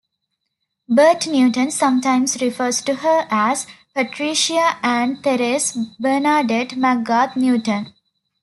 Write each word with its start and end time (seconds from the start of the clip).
Bert 0.89 1.27
Newton 1.27 1.69
sometimes 1.69 2.41
refers 2.41 2.81
to 2.81 2.95
her 2.95 3.27
as 3.29 3.67
"Patricia 3.93 4.79
Anne 4.81 5.21
Therese 5.21 5.73
Bernadette 5.99 6.69
McGrath 6.69 7.35
Newton". 7.35 7.93